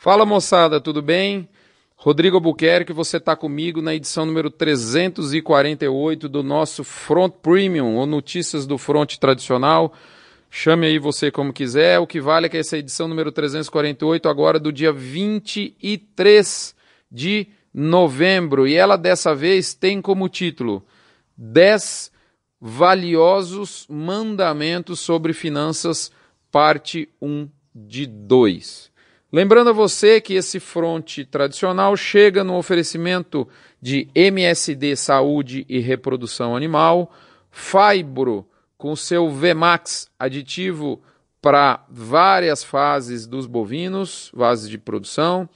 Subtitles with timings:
[0.00, 1.48] Fala moçada, tudo bem?
[1.96, 8.64] Rodrigo Albuquerque, você está comigo na edição número 348 do nosso Front Premium, ou Notícias
[8.64, 9.92] do Front Tradicional.
[10.48, 11.98] Chame aí você como quiser.
[11.98, 16.76] O que vale é que essa é edição número 348, agora do dia 23
[17.10, 18.68] de novembro.
[18.68, 20.86] E ela dessa vez tem como título
[21.36, 22.12] 10
[22.60, 26.12] valiosos mandamentos sobre finanças,
[26.52, 28.87] parte 1 de 2.
[29.30, 33.46] Lembrando a você que esse fronte tradicional chega no oferecimento
[33.80, 37.12] de MSD Saúde e Reprodução Animal,
[37.50, 41.02] Fibro com seu VMAX aditivo
[41.42, 45.46] para várias fases dos bovinos, fases de produção,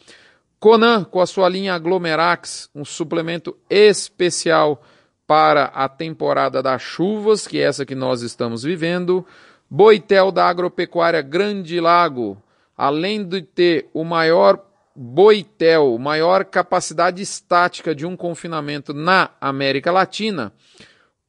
[0.60, 4.82] Conan com a sua linha Aglomerax, um suplemento especial
[5.27, 9.27] para a temporada das chuvas, que é essa que nós estamos vivendo,
[9.70, 12.36] Boitel da Agropecuária Grande Lago,
[12.76, 14.58] além de ter o maior
[14.94, 20.52] boitel, maior capacidade estática de um confinamento na América Latina,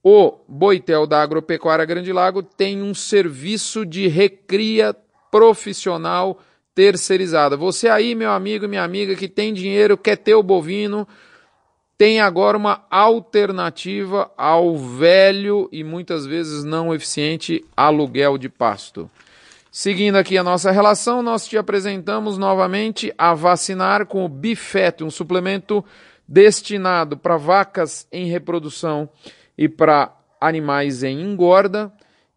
[0.04, 4.94] o Boitel da Agropecuária Grande Lago tem um serviço de recria
[5.32, 6.40] profissional
[6.76, 7.56] terceirizada.
[7.56, 11.08] Você aí, meu amigo, minha amiga, que tem dinheiro, quer ter o bovino,
[11.98, 19.10] tem agora uma alternativa ao velho e muitas vezes não eficiente aluguel de pasto.
[19.76, 25.10] Seguindo aqui a nossa relação, nós te apresentamos novamente a vacinar com o Bifet, um
[25.10, 25.84] suplemento
[26.28, 29.10] destinado para vacas em reprodução
[29.58, 31.92] e para animais em engorda,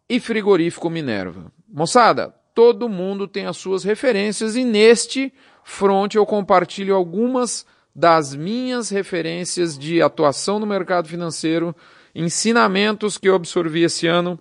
[0.09, 1.51] e frigorífico Minerva.
[1.69, 5.31] Moçada, todo mundo tem as suas referências e neste
[5.63, 11.75] front eu compartilho algumas das minhas referências de atuação no mercado financeiro,
[12.15, 14.39] ensinamentos que eu absorvi esse ano,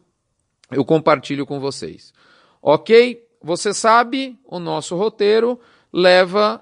[0.70, 2.16] eu compartilho com vocês.
[2.68, 3.22] Ok?
[3.40, 5.60] Você sabe, o nosso roteiro
[5.92, 6.60] leva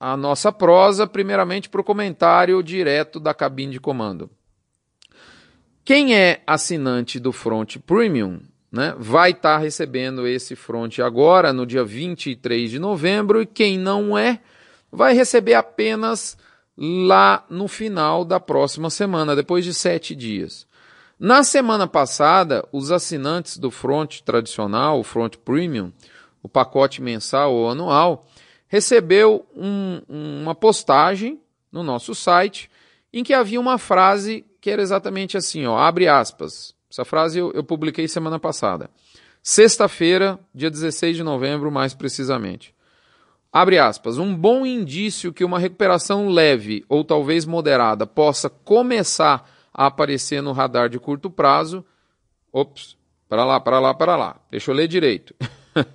[0.00, 4.30] a nossa prosa primeiramente para o comentário direto da cabine de comando.
[5.84, 8.40] Quem é assinante do Front Premium
[8.72, 13.78] né, vai estar tá recebendo esse front agora, no dia 23 de novembro, e quem
[13.78, 14.40] não é,
[14.90, 16.38] vai receber apenas
[16.74, 20.66] lá no final da próxima semana, depois de sete dias.
[21.18, 25.92] Na semana passada, os assinantes do Front tradicional, o Front Premium,
[26.40, 28.26] o pacote mensal ou anual,
[28.68, 31.40] recebeu um, uma postagem
[31.72, 32.70] no nosso site
[33.12, 36.72] em que havia uma frase que era exatamente assim, ó, abre aspas.
[36.90, 38.88] Essa frase eu, eu publiquei semana passada.
[39.42, 42.72] Sexta-feira, dia 16 de novembro, mais precisamente.
[43.52, 44.18] Abre aspas.
[44.18, 50.50] Um bom indício que uma recuperação leve ou talvez moderada possa começar a aparecer no
[50.50, 51.84] radar de curto prazo.
[52.52, 52.96] Ops,
[53.28, 54.40] para lá, para lá, para lá.
[54.50, 55.32] Deixa eu ler direito.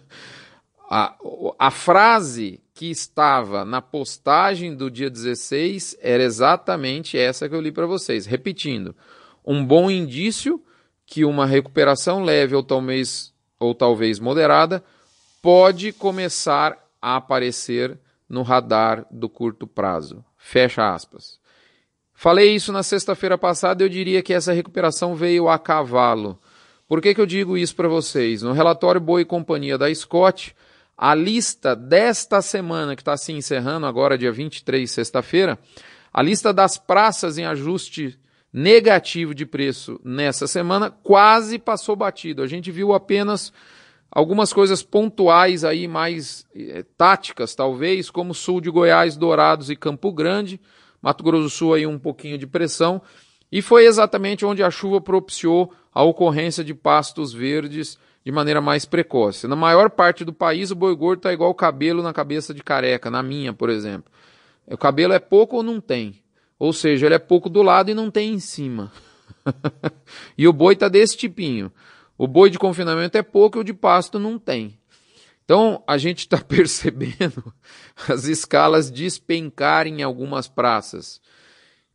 [0.89, 1.13] a,
[1.59, 7.73] a frase que estava na postagem do dia 16 era exatamente essa que eu li
[7.73, 8.25] para vocês.
[8.25, 8.95] Repetindo,
[9.45, 10.63] um bom indício
[11.05, 14.81] que uma recuperação leve ou talvez, ou talvez moderada
[15.41, 17.99] pode começar a aparecer
[18.29, 20.23] no radar do curto prazo.
[20.37, 21.42] Fecha aspas.
[22.13, 26.39] Falei isso na sexta-feira passada, eu diria que essa recuperação veio a cavalo.
[26.87, 28.41] Por que, que eu digo isso para vocês?
[28.41, 30.55] No relatório Boa e Companhia da Scott,
[30.97, 35.57] a lista desta semana, que está se encerrando agora, dia 23, sexta-feira,
[36.13, 38.19] a lista das praças em ajuste
[38.53, 42.43] negativo de preço nessa semana quase passou batido.
[42.43, 43.51] A gente viu apenas
[44.11, 50.13] algumas coisas pontuais aí, mais é, táticas talvez, como sul de Goiás, Dourados e Campo
[50.13, 50.61] Grande,
[51.03, 53.01] Mato Grosso do Sul aí um pouquinho de pressão,
[53.51, 58.85] e foi exatamente onde a chuva propiciou a ocorrência de pastos verdes de maneira mais
[58.85, 59.47] precoce.
[59.47, 63.11] Na maior parte do país, o boi gordo está igual cabelo na cabeça de careca,
[63.11, 64.09] na minha, por exemplo.
[64.65, 66.23] O cabelo é pouco ou não tem?
[66.57, 68.89] Ou seja, ele é pouco do lado e não tem em cima.
[70.37, 71.69] e o boi está desse tipinho.
[72.17, 74.79] O boi de confinamento é pouco e o de pasto não tem.
[75.43, 77.53] Então, a gente está percebendo
[78.07, 81.21] as escalas despencarem em algumas praças.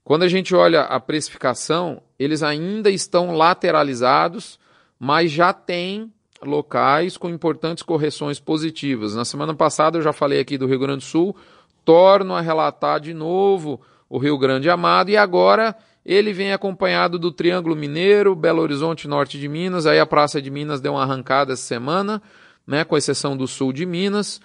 [0.05, 4.59] Quando a gente olha a precificação, eles ainda estão lateralizados,
[4.99, 6.12] mas já tem
[6.43, 9.15] locais com importantes correções positivas.
[9.15, 11.37] Na semana passada eu já falei aqui do Rio Grande do Sul,
[11.85, 17.31] torno a relatar de novo o Rio Grande Amado e agora ele vem acompanhado do
[17.31, 19.85] Triângulo Mineiro, Belo Horizonte, norte de Minas.
[19.85, 22.23] Aí a Praça de Minas deu uma arrancada essa semana
[22.69, 24.41] né, com exceção do sul de Minas,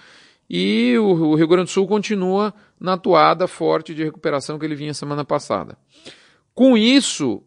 [0.50, 4.76] e o, o Rio Grande do Sul continua na toada forte de recuperação que ele
[4.76, 5.78] vinha semana passada.
[6.56, 7.44] Com isso,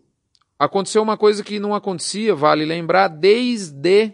[0.59, 4.13] aconteceu uma coisa que não acontecia, vale lembrar, desde,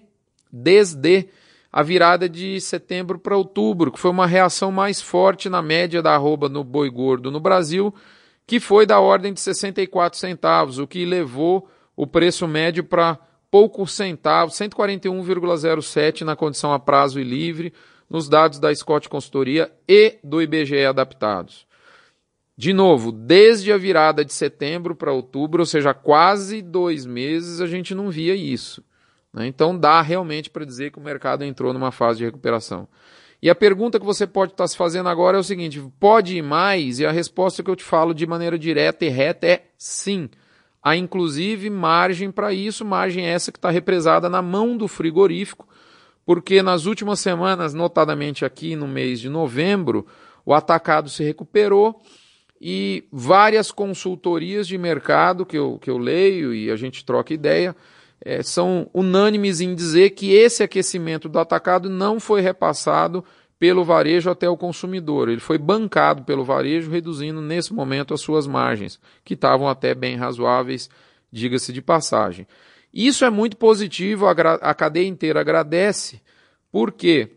[0.52, 1.28] desde
[1.72, 6.14] a virada de setembro para outubro, que foi uma reação mais forte na média da
[6.14, 7.92] arroba no boi gordo no Brasil,
[8.46, 13.18] que foi da ordem de 64 centavos, o que levou o preço médio para
[13.52, 17.70] poucos centavos, 141,07 na condição a prazo e livre,
[18.08, 21.66] nos dados da Scott Consultoria e do IBGE adaptados.
[22.56, 27.66] De novo, desde a virada de setembro para outubro, ou seja, quase dois meses, a
[27.66, 28.82] gente não via isso.
[29.30, 29.46] Né?
[29.46, 32.88] Então dá realmente para dizer que o mercado entrou numa fase de recuperação.
[33.42, 36.42] E a pergunta que você pode estar se fazendo agora é o seguinte: pode ir
[36.42, 37.00] mais?
[37.00, 40.30] E a resposta que eu te falo de maneira direta e reta é sim.
[40.82, 45.68] Há inclusive margem para isso, margem essa que está represada na mão do frigorífico,
[46.26, 50.06] porque nas últimas semanas, notadamente aqui no mês de novembro,
[50.44, 52.02] o atacado se recuperou
[52.60, 57.74] e várias consultorias de mercado que eu, que eu leio e a gente troca ideia
[58.24, 63.24] é, são unânimes em dizer que esse aquecimento do atacado não foi repassado
[63.62, 65.28] pelo varejo até o consumidor.
[65.28, 70.16] Ele foi bancado pelo varejo, reduzindo nesse momento as suas margens, que estavam até bem
[70.16, 70.90] razoáveis,
[71.30, 72.44] diga-se de passagem.
[72.92, 76.20] Isso é muito positivo, a cadeia inteira agradece,
[76.72, 77.34] porque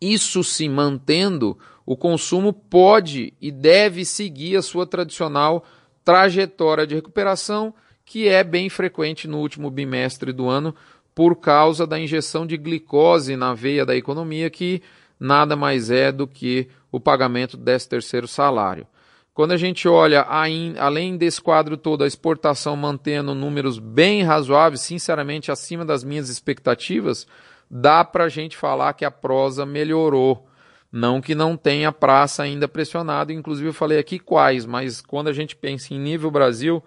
[0.00, 1.56] isso se mantendo,
[1.86, 5.64] o consumo pode e deve seguir a sua tradicional
[6.04, 7.72] trajetória de recuperação
[8.04, 10.74] que é bem frequente no último bimestre do ano
[11.14, 14.82] por causa da injeção de glicose na veia da economia, que
[15.20, 18.86] nada mais é do que o pagamento desse terceiro salário.
[19.32, 25.52] Quando a gente olha, além desse quadro todo, a exportação mantendo números bem razoáveis, sinceramente
[25.52, 27.26] acima das minhas expectativas,
[27.70, 30.46] dá para a gente falar que a prosa melhorou.
[30.92, 35.32] Não que não tenha praça ainda pressionado, inclusive eu falei aqui quais, mas quando a
[35.32, 36.82] gente pensa em nível Brasil,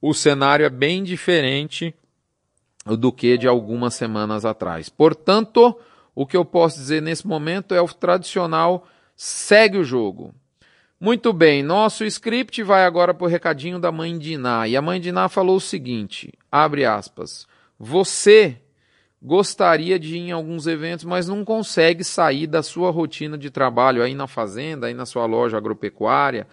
[0.00, 1.94] o cenário é bem diferente
[2.86, 4.88] do que de algumas semanas atrás.
[4.88, 5.76] Portanto,
[6.20, 8.86] o que eu posso dizer nesse momento é o tradicional
[9.16, 10.34] segue o jogo.
[11.00, 14.68] Muito bem, nosso script vai agora para o recadinho da mãe Diná.
[14.68, 17.46] E a mãe Diná falou o seguinte: abre aspas.
[17.78, 18.58] Você
[19.22, 24.02] gostaria de ir em alguns eventos, mas não consegue sair da sua rotina de trabalho
[24.02, 26.46] aí na fazenda, aí na sua loja agropecuária,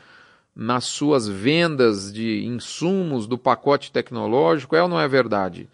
[0.55, 5.67] nas suas vendas de insumos do pacote tecnológico, é ou não é verdade?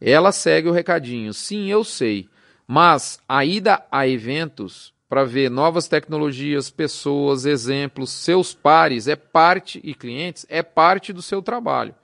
[0.00, 1.32] Ela segue o recadinho.
[1.32, 2.28] Sim, eu sei.
[2.70, 9.80] Mas a ida a eventos para ver novas tecnologias, pessoas, exemplos, seus pares, é parte
[9.82, 11.94] e clientes, é parte do seu trabalho.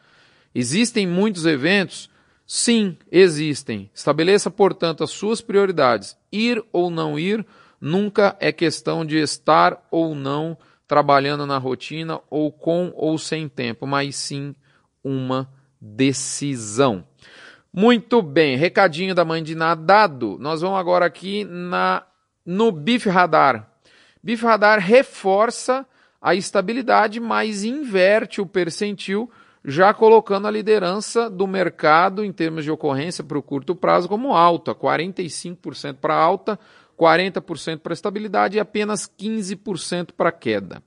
[0.54, 2.08] Existem muitos eventos?
[2.46, 3.90] Sim, existem.
[3.94, 6.16] Estabeleça, portanto, as suas prioridades.
[6.32, 7.44] Ir ou não ir
[7.78, 10.56] nunca é questão de estar ou não
[10.88, 14.54] trabalhando na rotina ou com ou sem tempo, mas sim
[15.02, 17.04] uma decisão.
[17.76, 19.52] Muito bem, recadinho da mãe de
[19.84, 20.36] dado.
[20.38, 22.04] Nós vamos agora aqui na
[22.46, 23.68] no BIF Radar.
[24.22, 25.84] BIF Radar reforça
[26.22, 29.28] a estabilidade, mas inverte o percentil,
[29.64, 34.36] já colocando a liderança do mercado em termos de ocorrência para o curto prazo como
[34.36, 36.56] alta, 45% para alta,
[36.96, 40.80] 40% para estabilidade e apenas 15% para queda.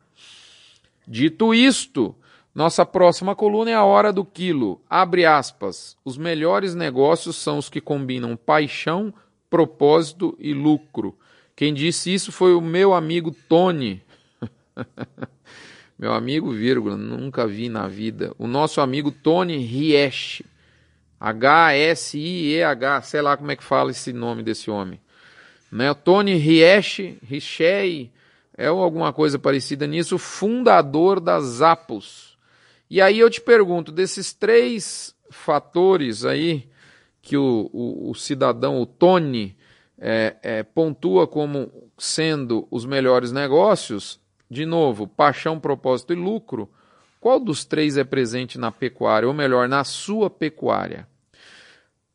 [1.06, 2.16] Dito isto,
[2.58, 4.82] nossa próxima coluna é a hora do quilo.
[4.90, 5.96] Abre aspas.
[6.04, 9.14] Os melhores negócios são os que combinam paixão,
[9.48, 11.16] propósito e lucro.
[11.56, 14.02] Quem disse isso foi o meu amigo Tony.
[16.00, 18.34] meu amigo, vírgula, nunca vi na vida.
[18.40, 20.42] O nosso amigo Tony Riesch.
[21.20, 25.00] H-S-I-E-H, sei lá como é que fala esse nome desse homem.
[25.72, 25.94] Né?
[25.94, 28.12] Tony Riesch, Richey,
[28.58, 32.36] é alguma coisa parecida nisso, fundador da Zappos.
[32.90, 36.70] E aí eu te pergunto, desses três fatores aí
[37.22, 39.56] que o, o, o cidadão, o Tony,
[40.00, 46.70] é, é, pontua como sendo os melhores negócios, de novo, paixão, propósito e lucro,
[47.20, 51.08] qual dos três é presente na pecuária, ou melhor, na sua pecuária?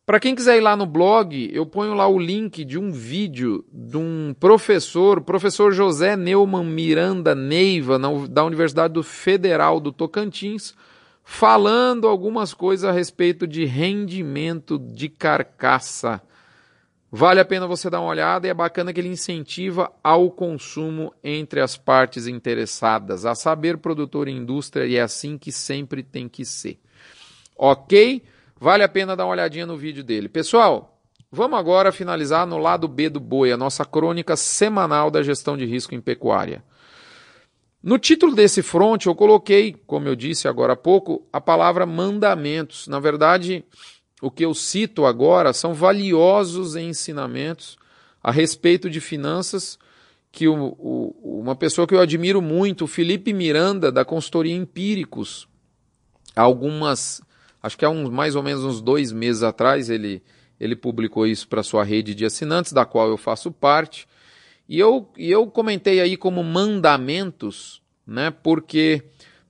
[0.04, 3.64] Para quem quiser ir lá no blog, eu ponho lá o link de um vídeo
[3.72, 10.74] de um professor, professor José Neumann Miranda Neiva, da Universidade Federal do Tocantins,
[11.22, 16.20] falando algumas coisas a respeito de rendimento de carcaça.
[17.08, 21.14] Vale a pena você dar uma olhada e é bacana que ele incentiva ao consumo
[21.22, 26.28] entre as partes interessadas, a saber, produtor e indústria, e é assim que sempre tem
[26.28, 26.80] que ser.
[27.56, 28.24] Ok?
[28.62, 30.28] Vale a pena dar uma olhadinha no vídeo dele.
[30.28, 30.96] Pessoal,
[31.32, 35.64] vamos agora finalizar no lado B do boi, a nossa crônica semanal da gestão de
[35.66, 36.62] risco em pecuária.
[37.82, 42.86] No título desse front, eu coloquei, como eu disse agora há pouco, a palavra mandamentos.
[42.86, 43.64] Na verdade,
[44.20, 47.76] o que eu cito agora são valiosos ensinamentos
[48.22, 49.76] a respeito de finanças
[50.30, 55.48] que o, o, uma pessoa que eu admiro muito, o Felipe Miranda, da consultoria Empíricos,
[56.36, 57.20] algumas,
[57.62, 60.22] acho que há uns, mais ou menos uns dois meses atrás, ele,
[60.58, 64.06] ele publicou isso para sua rede de assinantes, da qual eu faço parte.
[64.68, 68.30] E eu, e eu comentei aí como mandamentos, né?
[68.30, 69.02] Porque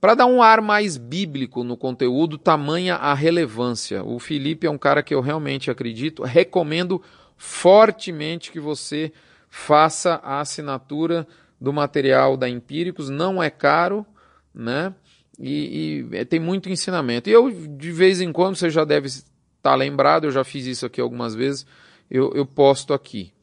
[0.03, 4.03] para dar um ar mais bíblico no conteúdo, tamanha a relevância.
[4.03, 7.01] O Felipe é um cara que eu realmente acredito, recomendo
[7.37, 9.13] fortemente que você
[9.49, 11.25] faça a assinatura
[11.59, 14.05] do material da Empíricos, não é caro,
[14.53, 14.93] né?
[15.39, 17.29] E, e, tem muito ensinamento.
[17.29, 20.85] E eu, de vez em quando, você já deve estar lembrado, eu já fiz isso
[20.85, 21.65] aqui algumas vezes,
[22.09, 23.33] eu, eu posto aqui.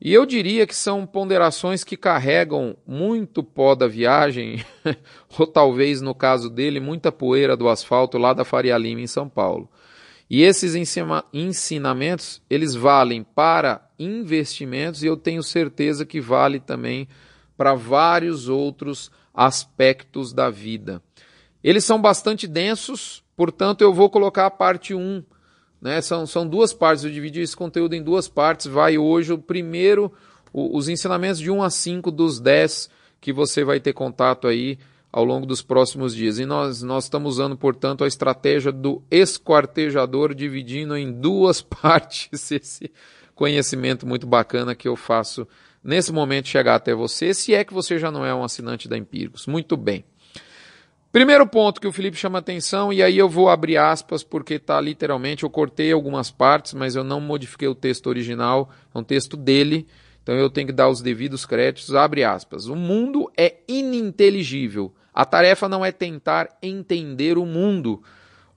[0.00, 4.64] E eu diria que são ponderações que carregam muito pó da viagem,
[5.36, 9.28] ou talvez, no caso dele, muita poeira do asfalto lá da Faria Lima, em São
[9.28, 9.68] Paulo.
[10.30, 10.74] E esses
[11.32, 17.08] ensinamentos, eles valem para investimentos e eu tenho certeza que vale também
[17.56, 21.02] para vários outros aspectos da vida.
[21.62, 25.22] Eles são bastante densos, portanto eu vou colocar a parte 1.
[25.80, 26.00] Né?
[26.00, 28.66] São, são duas partes, eu dividi esse conteúdo em duas partes.
[28.66, 30.12] Vai hoje o primeiro,
[30.52, 34.78] o, os ensinamentos de 1 a 5 dos 10 que você vai ter contato aí
[35.12, 36.38] ao longo dos próximos dias.
[36.38, 42.90] E nós, nós estamos usando, portanto, a estratégia do esquartejador, dividindo em duas partes esse
[43.34, 45.46] conhecimento muito bacana que eu faço
[45.82, 48.98] nesse momento chegar até você, se é que você já não é um assinante da
[48.98, 49.46] Empíricos.
[49.46, 50.04] Muito bem.
[51.10, 54.78] Primeiro ponto que o Felipe chama atenção, e aí eu vou abrir aspas porque está
[54.78, 59.34] literalmente, eu cortei algumas partes, mas eu não modifiquei o texto original, é um texto
[59.34, 59.86] dele,
[60.22, 61.94] então eu tenho que dar os devidos créditos.
[61.94, 62.66] Abre aspas.
[62.66, 64.94] O mundo é ininteligível.
[65.14, 68.02] A tarefa não é tentar entender o mundo,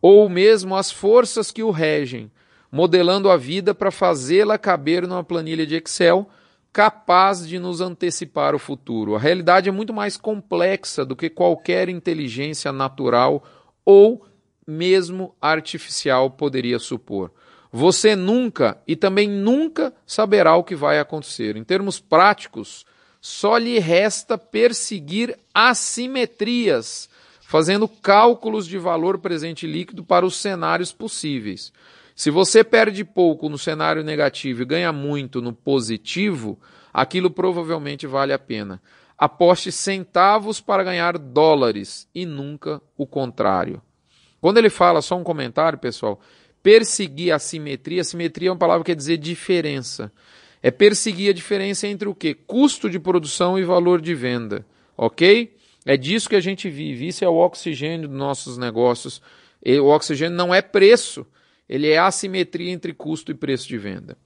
[0.01, 2.29] ou mesmo as forças que o regem,
[2.69, 6.27] modelando a vida para fazê-la caber numa planilha de Excel
[6.73, 9.15] capaz de nos antecipar o futuro.
[9.15, 13.43] A realidade é muito mais complexa do que qualquer inteligência natural
[13.83, 14.25] ou
[14.65, 17.31] mesmo artificial poderia supor.
[17.71, 21.55] Você nunca e também nunca saberá o que vai acontecer.
[21.55, 22.85] Em termos práticos,
[23.21, 27.09] só lhe resta perseguir assimetrias,
[27.41, 31.71] fazendo cálculos de valor presente líquido para os cenários possíveis.
[32.15, 36.59] Se você perde pouco no cenário negativo e ganha muito no positivo,
[36.93, 38.81] aquilo provavelmente vale a pena.
[39.17, 43.81] Aposte centavos para ganhar dólares e nunca o contrário.
[44.39, 46.19] Quando ele fala, só um comentário, pessoal,
[46.63, 50.11] perseguir a simetria, simetria é uma palavra que quer dizer diferença.
[50.63, 52.33] É perseguir a diferença entre o que?
[52.33, 54.65] Custo de produção e valor de venda.
[54.97, 55.55] Ok?
[55.85, 57.07] É disso que a gente vive.
[57.07, 59.21] Isso é o oxigênio dos nossos negócios.
[59.63, 61.25] E o oxigênio não é preço.
[61.71, 64.17] Ele é assimetria entre custo e preço de venda.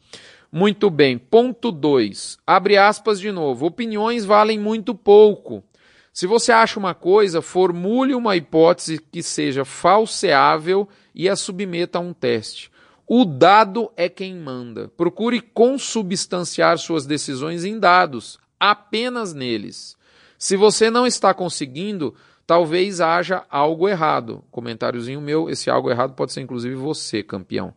[0.52, 1.16] Muito bem.
[1.16, 2.40] Ponto 2.
[2.46, 3.68] Abre aspas de novo.
[3.68, 5.64] Opiniões valem muito pouco.
[6.12, 12.02] Se você acha uma coisa, formule uma hipótese que seja falseável e a submeta a
[12.02, 12.72] um teste.
[13.08, 14.88] O dado é quem manda.
[14.98, 19.96] Procure consubstanciar suas decisões em dados, apenas neles.
[20.36, 24.44] Se você não está conseguindo, talvez haja algo errado.
[24.52, 27.74] Comentáriozinho meu, esse algo errado pode ser inclusive você, campeão.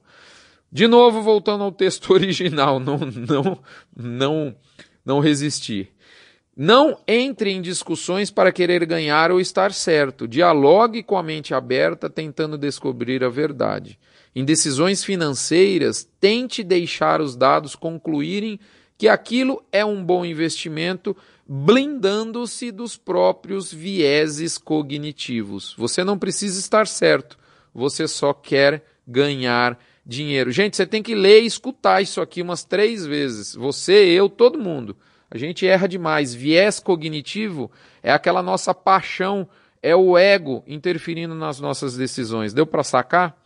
[0.71, 3.59] De novo, voltando ao texto original, não, não,
[3.97, 4.57] não,
[5.05, 5.91] não resistir.
[6.57, 10.27] Não entre em discussões para querer ganhar ou estar certo.
[10.27, 13.99] Dialogue com a mente aberta, tentando descobrir a verdade.
[14.35, 18.59] Em decisões financeiras, tente deixar os dados concluírem
[18.99, 21.17] que aquilo é um bom investimento
[21.49, 25.75] blindando-se dos próprios vieses cognitivos.
[25.78, 27.38] Você não precisa estar certo,
[27.73, 30.50] você só quer ganhar dinheiro.
[30.50, 33.55] Gente, você tem que ler e escutar isso aqui umas três vezes.
[33.55, 34.95] Você, eu, todo mundo.
[35.31, 36.35] A gente erra demais.
[36.35, 37.71] Viés cognitivo
[38.02, 39.49] é aquela nossa paixão,
[39.83, 42.52] é o ego interferindo nas nossas decisões.
[42.52, 43.37] Deu para sacar?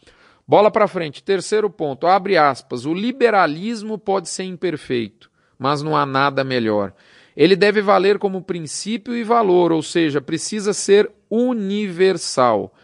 [0.47, 1.23] Bola para frente.
[1.23, 2.85] Terceiro ponto, abre aspas.
[2.85, 6.92] O liberalismo pode ser imperfeito, mas não há nada melhor.
[7.36, 12.74] Ele deve valer como princípio e valor, ou seja, precisa ser universal.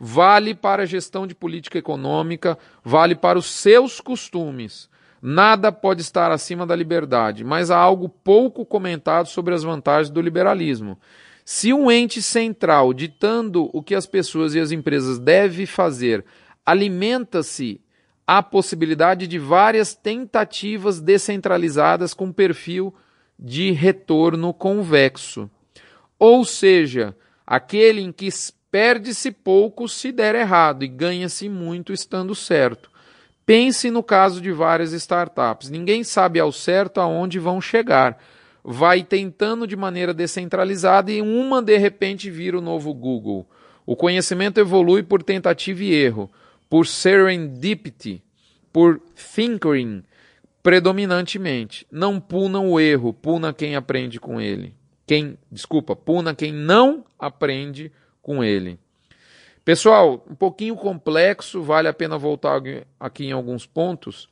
[0.00, 4.88] Vale para a gestão de política econômica, vale para os seus costumes.
[5.20, 10.20] Nada pode estar acima da liberdade, mas há algo pouco comentado sobre as vantagens do
[10.20, 10.98] liberalismo.
[11.44, 16.24] Se um ente central ditando o que as pessoas e as empresas devem fazer
[16.64, 17.80] alimenta-se
[18.26, 22.94] a possibilidade de várias tentativas descentralizadas com perfil
[23.38, 25.48] de retorno convexo.
[26.18, 27.14] Ou seja,
[27.46, 28.28] aquele em que
[28.70, 32.90] perde-se pouco se der errado e ganha-se muito estando certo.
[33.46, 35.70] Pense no caso de várias startups.
[35.70, 38.18] Ninguém sabe ao certo aonde vão chegar.
[38.62, 43.48] Vai tentando de maneira descentralizada e uma de repente vira o novo Google.
[43.86, 46.30] O conhecimento evolui por tentativa e erro,
[46.68, 48.22] por serendipity,
[48.70, 49.00] por
[49.34, 50.02] thinkering,
[50.68, 51.86] predominantemente.
[51.90, 54.74] Não puna o erro, puna quem aprende com ele.
[55.06, 58.78] Quem, desculpa, puna quem não aprende com ele.
[59.64, 62.60] Pessoal, um pouquinho complexo, vale a pena voltar
[63.00, 64.28] aqui em alguns pontos.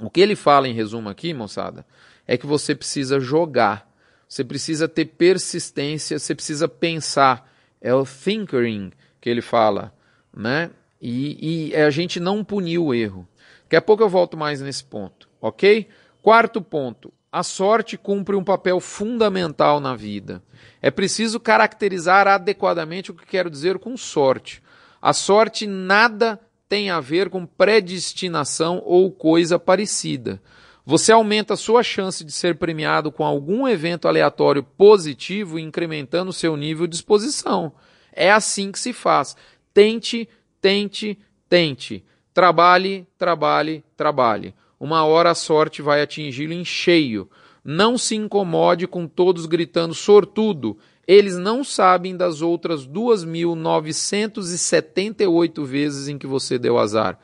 [0.00, 1.84] O que ele fala em resumo aqui, moçada,
[2.26, 3.86] é que você precisa jogar,
[4.26, 7.46] você precisa ter persistência, você precisa pensar.
[7.78, 8.90] É o thinkering
[9.20, 9.92] que ele fala,
[10.34, 10.70] né?
[10.98, 13.28] E, e é a gente não punir o erro.
[13.66, 15.88] Daqui a pouco eu volto mais nesse ponto, ok?
[16.22, 20.40] Quarto ponto, a sorte cumpre um papel fundamental na vida.
[20.80, 24.62] É preciso caracterizar adequadamente o que quero dizer com sorte.
[25.02, 30.40] A sorte nada tem a ver com predestinação ou coisa parecida.
[30.84, 36.56] Você aumenta a sua chance de ser premiado com algum evento aleatório positivo, incrementando seu
[36.56, 37.72] nível de exposição.
[38.12, 39.36] É assim que se faz.
[39.74, 40.28] Tente,
[40.60, 41.18] tente,
[41.48, 42.04] tente.
[42.36, 44.54] Trabalhe, trabalhe, trabalhe.
[44.78, 47.30] Uma hora a sorte vai atingi-lo em cheio.
[47.64, 50.76] Não se incomode com todos gritando sortudo.
[51.08, 57.18] Eles não sabem das outras 2.978 vezes em que você deu azar.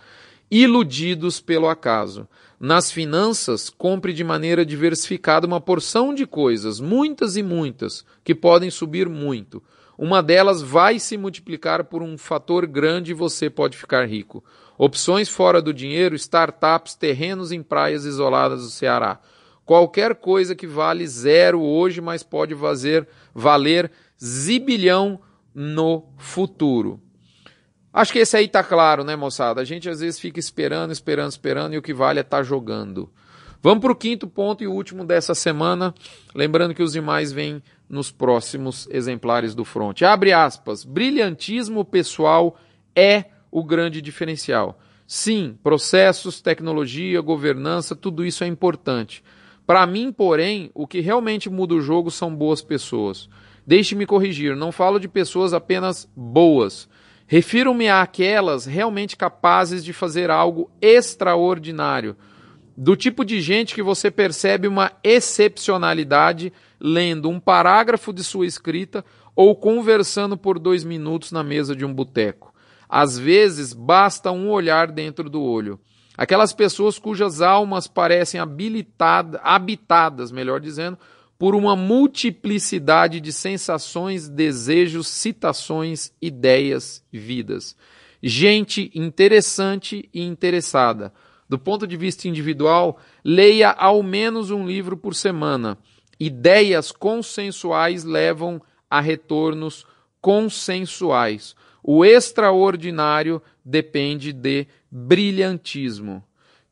[0.50, 2.26] Iludidos pelo acaso.
[2.58, 8.70] Nas finanças, compre de maneira diversificada uma porção de coisas, muitas e muitas, que podem
[8.70, 9.62] subir muito.
[9.98, 14.42] Uma delas vai se multiplicar por um fator grande e você pode ficar rico.
[14.78, 19.20] Opções fora do dinheiro, startups, terrenos em praias isoladas do Ceará.
[19.64, 23.90] Qualquer coisa que vale zero hoje, mas pode fazer valer
[24.22, 25.20] zibilhão
[25.54, 27.00] no futuro.
[27.92, 29.60] Acho que esse aí tá claro, né, moçada?
[29.60, 32.42] A gente às vezes fica esperando, esperando, esperando e o que vale é estar tá
[32.42, 33.10] jogando.
[33.62, 35.94] Vamos para o quinto ponto e último dessa semana.
[36.34, 40.02] Lembrando que os demais vêm nos próximos exemplares do Front.
[40.02, 40.84] Abre aspas.
[40.84, 42.56] Brilhantismo pessoal
[42.96, 44.80] é o grande diferencial.
[45.06, 49.22] Sim, processos, tecnologia, governança, tudo isso é importante.
[49.66, 53.28] Para mim, porém, o que realmente muda o jogo são boas pessoas.
[53.66, 56.88] Deixe-me corrigir, não falo de pessoas apenas boas.
[57.26, 62.16] Refiro-me àquelas realmente capazes de fazer algo extraordinário.
[62.76, 69.04] Do tipo de gente que você percebe uma excepcionalidade lendo um parágrafo de sua escrita
[69.36, 72.51] ou conversando por dois minutos na mesa de um boteco.
[72.94, 75.80] Às vezes, basta um olhar dentro do olho.
[76.14, 80.98] Aquelas pessoas cujas almas parecem habitadas, melhor dizendo,
[81.38, 87.74] por uma multiplicidade de sensações, desejos, citações, ideias, vidas.
[88.22, 91.14] Gente interessante e interessada.
[91.48, 95.78] Do ponto de vista individual, leia ao menos um livro por semana.
[96.20, 99.86] Ideias consensuais levam a retornos
[100.20, 101.56] consensuais.
[101.82, 106.22] O extraordinário depende de brilhantismo.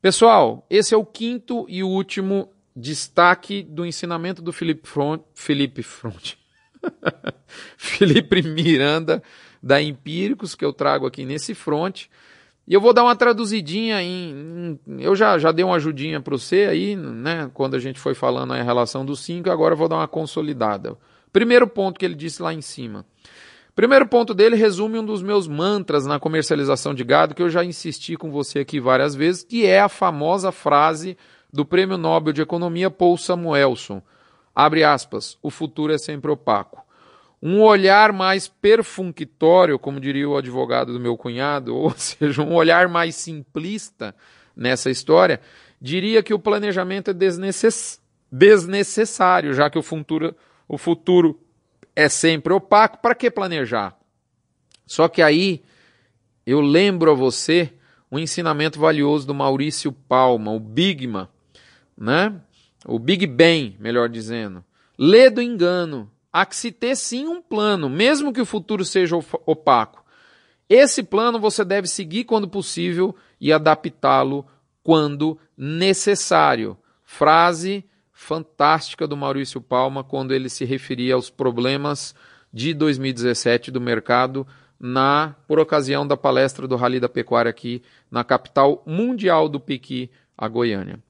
[0.00, 6.34] Pessoal, esse é o quinto e último destaque do ensinamento do Felipe Front, Felipe Front,
[7.76, 9.22] Felipe Miranda
[9.62, 12.06] da Empíricos que eu trago aqui nesse front.
[12.66, 16.36] E eu vou dar uma traduzidinha em, em eu já, já dei uma ajudinha para
[16.36, 19.88] você aí, né, quando a gente foi falando a relação dos cinco, agora eu vou
[19.88, 20.96] dar uma consolidada.
[21.32, 23.04] Primeiro ponto que ele disse lá em cima.
[23.74, 27.64] Primeiro ponto dele resume um dos meus mantras na comercialização de gado, que eu já
[27.64, 31.16] insisti com você aqui várias vezes, que é a famosa frase
[31.52, 34.02] do Prêmio Nobel de Economia Paul Samuelson.
[34.54, 36.84] Abre aspas, o futuro é sempre opaco.
[37.42, 42.88] Um olhar mais perfunctório, como diria o advogado do meu cunhado, ou seja, um olhar
[42.88, 44.14] mais simplista
[44.54, 45.40] nessa história,
[45.80, 48.00] diria que o planejamento é desnecess...
[48.30, 50.34] desnecessário, já que o futuro,
[50.68, 51.40] o futuro
[51.94, 53.96] é sempre opaco, para que planejar?
[54.86, 55.62] Só que aí
[56.46, 57.72] eu lembro a você
[58.10, 61.30] um ensinamento valioso do Maurício Palma, o Bigma,
[61.96, 62.34] né?
[62.84, 64.64] O Big Bang, melhor dizendo.
[64.98, 66.10] Lê do engano.
[66.32, 70.04] Há que se ter sim um plano, mesmo que o futuro seja opaco.
[70.68, 74.46] Esse plano você deve seguir quando possível e adaptá-lo
[74.82, 76.76] quando necessário.
[77.04, 77.84] Frase
[78.20, 82.14] fantástica do Maurício Palma quando ele se referia aos problemas
[82.52, 84.46] de 2017 do mercado
[84.78, 90.10] na por ocasião da palestra do Rally da Pecuária aqui na capital mundial do Piqui,
[90.36, 91.00] a Goiânia.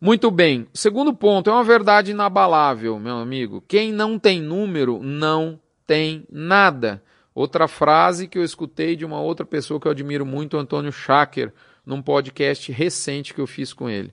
[0.00, 0.66] Muito bem.
[0.74, 3.62] Segundo ponto, é uma verdade inabalável, meu amigo.
[3.68, 7.00] Quem não tem número não tem nada.
[7.32, 11.52] Outra frase que eu escutei de uma outra pessoa que eu admiro muito, Antônio Schacker,
[11.86, 14.12] num podcast recente que eu fiz com ele.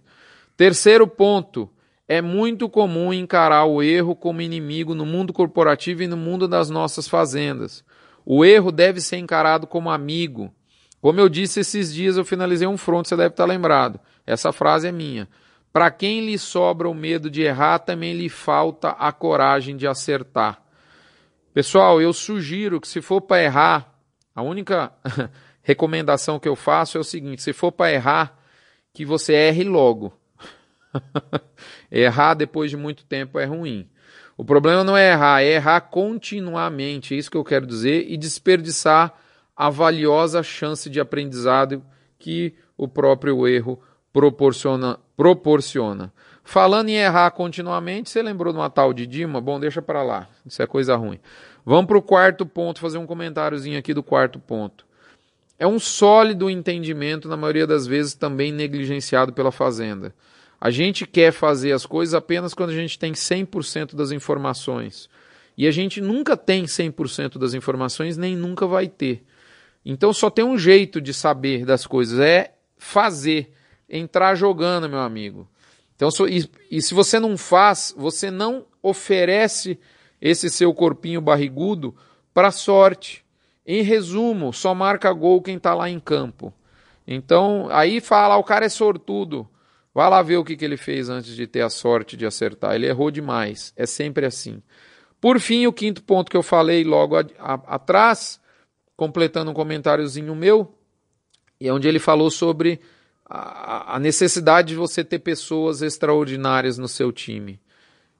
[0.56, 1.68] Terceiro ponto,
[2.08, 6.70] é muito comum encarar o erro como inimigo no mundo corporativo e no mundo das
[6.70, 7.84] nossas fazendas.
[8.26, 10.54] O erro deve ser encarado como amigo.
[11.02, 14.00] Como eu disse esses dias, eu finalizei um front, você deve estar lembrado.
[14.26, 15.28] Essa frase é minha.
[15.72, 20.62] Para quem lhe sobra o medo de errar, também lhe falta a coragem de acertar.
[21.54, 23.94] Pessoal, eu sugiro que se for para errar,
[24.36, 24.92] a única
[25.62, 28.38] recomendação que eu faço é o seguinte: se for para errar,
[28.94, 30.14] que você erre logo.
[31.92, 33.90] errar depois de muito tempo é ruim.
[34.38, 38.18] O problema não é errar, é errar continuamente, é isso que eu quero dizer, e
[38.18, 39.14] desperdiçar
[39.56, 41.84] a valiosa chance de aprendizado
[42.18, 43.80] que o próprio erro
[44.12, 45.00] proporciona.
[45.16, 46.12] proporciona.
[46.44, 49.40] Falando em errar continuamente, você lembrou de uma tal de Dima?
[49.40, 51.20] Bom, deixa para lá, isso é coisa ruim.
[51.66, 54.86] Vamos para o quarto ponto, fazer um comentáriozinho aqui do quarto ponto.
[55.58, 60.14] É um sólido entendimento, na maioria das vezes também negligenciado pela Fazenda.
[60.64, 65.10] A gente quer fazer as coisas apenas quando a gente tem 100% das informações.
[65.58, 69.26] E a gente nunca tem 100% das informações, nem nunca vai ter.
[69.84, 73.52] Então só tem um jeito de saber das coisas, é fazer,
[73.90, 75.50] entrar jogando, meu amigo.
[75.98, 76.08] Então,
[76.72, 79.78] e, se você não faz, você não oferece
[80.22, 81.94] esse seu corpinho barrigudo
[82.34, 83.22] para sorte.
[83.68, 86.54] Em resumo, só marca gol quem está lá em campo.
[87.06, 89.46] Então, aí fala, o cara é sortudo.
[89.94, 92.74] Vá lá ver o que, que ele fez antes de ter a sorte de acertar.
[92.74, 93.72] Ele errou demais.
[93.76, 94.62] É sempre assim.
[95.22, 98.42] Por fim, o quinto ponto que eu falei logo a, a, atrás,
[98.98, 100.76] completando um comentáriozinho meu,
[101.60, 102.82] e é onde ele falou sobre
[103.26, 107.62] a, a necessidade de você ter pessoas extraordinárias no seu time.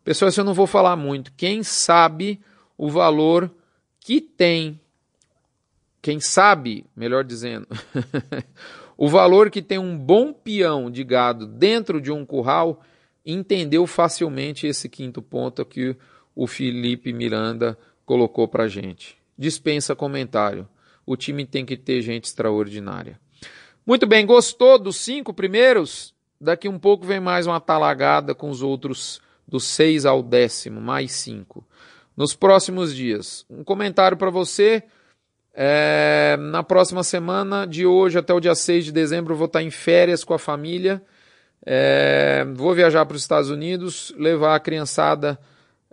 [0.04, 1.34] Pessoal, eu não vou falar muito.
[1.36, 2.40] Quem sabe
[2.78, 3.52] o valor
[4.00, 4.80] que tem,
[6.02, 7.68] quem sabe, melhor dizendo,
[9.04, 12.82] O valor que tem um bom peão de gado dentro de um curral
[13.26, 15.94] entendeu facilmente esse quinto ponto que
[16.34, 19.18] o Felipe Miranda colocou para gente.
[19.38, 20.66] Dispensa comentário.
[21.06, 23.20] O time tem que ter gente extraordinária.
[23.86, 26.16] Muito bem, gostou dos cinco primeiros?
[26.40, 31.12] Daqui um pouco vem mais uma talagada com os outros do seis ao décimo, mais
[31.12, 31.68] cinco.
[32.16, 33.46] Nos próximos dias.
[33.50, 34.82] Um comentário para você
[35.54, 39.70] é, na próxima semana, de hoje até o dia 6 de dezembro, vou estar em
[39.70, 41.02] férias com a família.
[41.66, 45.40] É, vou viajar para os Estados Unidos, levar a criançada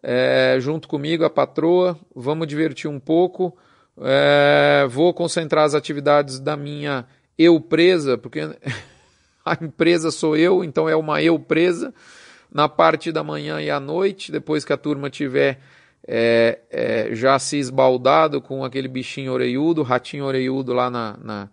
[0.03, 1.99] é, junto comigo, a patroa.
[2.15, 3.57] Vamos divertir um pouco.
[4.01, 8.41] É, vou concentrar as atividades da minha eu presa, porque
[9.45, 11.93] a empresa sou eu, então é uma eu presa,
[12.51, 15.61] na parte da manhã e à noite, depois que a turma tiver
[16.07, 21.49] é, é, já se esbaldado com aquele bichinho oreiudo, ratinho oreiudo lá na, na,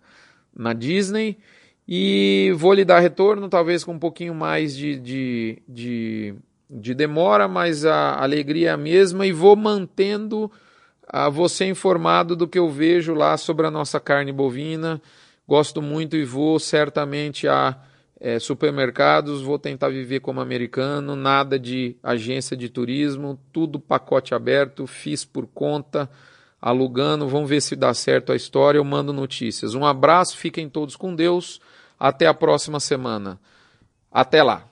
[0.56, 1.38] na, Disney.
[1.86, 6.34] E vou lhe dar retorno, talvez com um pouquinho mais de, de, de,
[6.68, 9.26] de demora, mas a alegria é a mesma.
[9.26, 10.50] E vou mantendo
[11.06, 15.00] a você informado do que eu vejo lá sobre a nossa carne bovina.
[15.46, 17.74] Gosto muito e vou certamente a
[18.20, 24.86] é, supermercados, vou tentar viver como americano, nada de agência de turismo, tudo pacote aberto,
[24.86, 26.10] fiz por conta,
[26.60, 29.74] alugando, vamos ver se dá certo a história, eu mando notícias.
[29.74, 31.60] Um abraço, fiquem todos com Deus,
[31.98, 33.38] até a próxima semana.
[34.10, 34.67] Até lá.